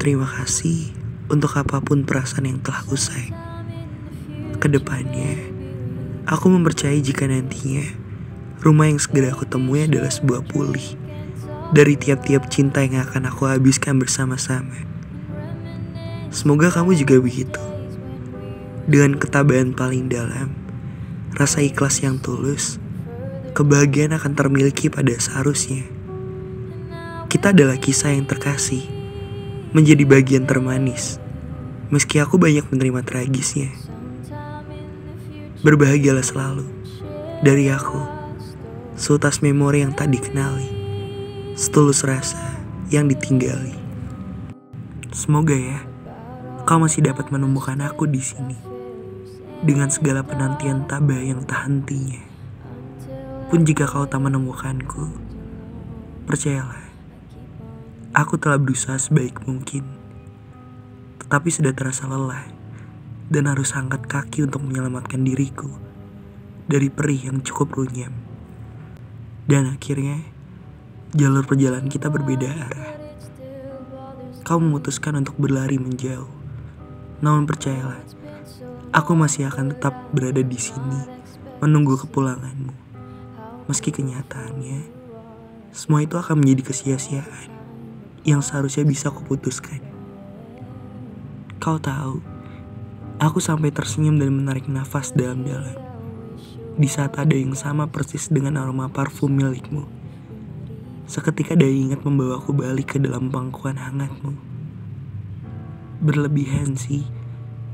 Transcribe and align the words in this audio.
Terima 0.00 0.24
kasih 0.24 0.96
untuk 1.28 1.60
apa 1.60 1.76
pun 1.84 2.08
perasaan 2.08 2.48
yang 2.48 2.56
telah 2.64 2.80
usai. 2.88 3.36
Ke 4.56 4.64
depannya, 4.64 5.36
aku 6.24 6.48
mempercayai 6.48 7.04
jika 7.04 7.28
nantinya 7.28 7.84
rumah 8.64 8.88
yang 8.88 8.96
segera 8.96 9.36
aku 9.36 9.44
temui 9.44 9.84
adalah 9.84 10.08
sebuah 10.08 10.48
pulih 10.48 10.96
dari 11.76 12.00
tiap-tiap 12.00 12.48
cinta 12.48 12.80
yang 12.80 13.04
akan 13.04 13.28
aku 13.28 13.44
habiskan 13.44 14.00
bersama-sama. 14.00 14.72
Semoga 16.32 16.72
kamu 16.72 16.96
juga 16.96 17.20
begitu. 17.20 17.60
Dengan 18.88 19.20
ketabahan 19.20 19.76
paling 19.76 20.08
dalam, 20.08 20.56
rasa 21.36 21.60
ikhlas 21.60 22.00
yang 22.00 22.16
tulus, 22.16 22.80
kebahagiaan 23.52 24.16
akan 24.16 24.32
termiliki 24.32 24.88
pada 24.88 25.12
seharusnya. 25.12 25.84
Kita 27.28 27.52
adalah 27.52 27.76
kisah 27.76 28.16
yang 28.16 28.24
terkasih, 28.24 28.99
menjadi 29.70 30.02
bagian 30.02 30.50
termanis, 30.50 31.22
meski 31.94 32.18
aku 32.18 32.42
banyak 32.42 32.66
menerima 32.74 33.06
tragisnya. 33.06 33.70
Berbahagialah 35.62 36.26
selalu, 36.26 36.66
dari 37.46 37.70
aku, 37.70 38.02
seutas 38.98 39.38
memori 39.38 39.86
yang 39.86 39.94
tak 39.94 40.10
dikenali, 40.10 40.66
setulus 41.54 42.02
rasa 42.02 42.58
yang 42.90 43.06
ditinggali. 43.06 43.78
Semoga 45.14 45.54
ya, 45.54 45.78
kau 46.66 46.82
masih 46.82 47.06
dapat 47.06 47.30
menemukan 47.30 47.78
aku 47.86 48.10
di 48.10 48.18
sini 48.18 48.58
dengan 49.62 49.86
segala 49.86 50.26
penantian 50.26 50.90
tabah 50.90 51.22
yang 51.22 51.46
tak 51.46 51.70
hentinya. 51.70 52.18
Pun 53.46 53.62
jika 53.62 53.86
kau 53.86 54.02
tak 54.10 54.18
menemukanku, 54.18 55.14
percayalah, 56.26 56.89
aku 58.20 58.36
telah 58.36 58.60
berusaha 58.60 59.00
sebaik 59.00 59.48
mungkin. 59.48 59.80
Tetapi 61.24 61.48
sudah 61.48 61.72
terasa 61.72 62.04
lelah 62.04 62.44
dan 63.32 63.48
harus 63.48 63.72
angkat 63.72 64.04
kaki 64.04 64.44
untuk 64.44 64.60
menyelamatkan 64.60 65.24
diriku 65.24 65.72
dari 66.68 66.92
perih 66.92 67.32
yang 67.32 67.40
cukup 67.40 67.80
runyam. 67.80 68.12
Dan 69.48 69.72
akhirnya, 69.72 70.20
jalur 71.16 71.48
perjalanan 71.48 71.88
kita 71.88 72.12
berbeda 72.12 72.48
arah. 72.52 72.92
Kau 74.44 74.60
memutuskan 74.60 75.16
untuk 75.16 75.40
berlari 75.40 75.80
menjauh. 75.80 76.28
Namun 77.24 77.48
percayalah, 77.48 78.04
aku 78.92 79.16
masih 79.16 79.48
akan 79.48 79.72
tetap 79.72 79.96
berada 80.12 80.44
di 80.44 80.58
sini 80.60 81.00
menunggu 81.64 81.96
kepulanganmu. 82.04 82.74
Meski 83.70 83.94
kenyataannya, 83.94 84.86
semua 85.70 86.02
itu 86.02 86.18
akan 86.18 86.42
menjadi 86.42 86.74
kesia-siaan 86.74 87.59
yang 88.24 88.44
seharusnya 88.44 88.84
bisa 88.84 89.08
kuputuskan. 89.08 89.80
Kau 91.60 91.76
tahu, 91.76 92.20
aku 93.20 93.38
sampai 93.40 93.72
tersenyum 93.72 94.16
dan 94.16 94.32
menarik 94.32 94.64
nafas 94.68 95.12
dalam-dalam. 95.12 95.76
Di 96.80 96.88
saat 96.88 97.20
ada 97.20 97.36
yang 97.36 97.52
sama 97.52 97.88
persis 97.88 98.32
dengan 98.32 98.56
aroma 98.56 98.88
parfum 98.88 99.28
milikmu. 99.28 99.84
Seketika 101.04 101.58
daya 101.58 101.74
ingat 101.74 102.00
membawaku 102.06 102.56
balik 102.56 102.96
ke 102.96 102.98
dalam 103.02 103.28
pangkuan 103.28 103.76
hangatmu. 103.76 104.32
Berlebihan 106.00 106.80
sih, 106.80 107.04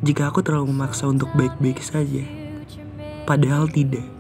jika 0.03 0.35
aku 0.35 0.43
terlalu 0.43 0.75
memaksa 0.75 1.07
untuk 1.07 1.31
baik-baik 1.39 1.79
saja. 1.79 2.27
Padahal 3.27 3.71
tidak 3.71 4.17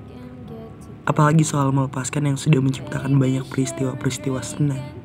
apalagi 1.06 1.46
soal 1.46 1.70
melepaskan 1.70 2.34
yang 2.34 2.38
sudah 2.38 2.58
menciptakan 2.58 3.14
banyak 3.16 3.46
peristiwa-peristiwa 3.46 4.42
senang 4.42 4.95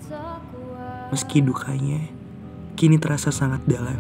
meski 1.12 1.44
dukanya 1.44 2.08
kini 2.80 2.96
terasa 2.96 3.30
sangat 3.30 3.62
dalam. 3.68 4.00